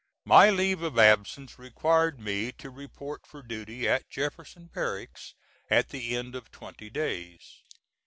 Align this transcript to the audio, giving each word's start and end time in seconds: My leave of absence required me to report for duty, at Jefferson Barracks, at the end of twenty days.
My 0.25 0.49
leave 0.49 0.81
of 0.81 0.97
absence 0.97 1.59
required 1.59 2.19
me 2.19 2.51
to 2.53 2.71
report 2.71 3.27
for 3.27 3.43
duty, 3.43 3.87
at 3.87 4.09
Jefferson 4.09 4.65
Barracks, 4.73 5.35
at 5.69 5.89
the 5.89 6.17
end 6.17 6.33
of 6.35 6.49
twenty 6.51 6.89
days. 6.89 7.61